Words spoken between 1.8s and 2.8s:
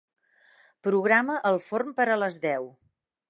per a les deu.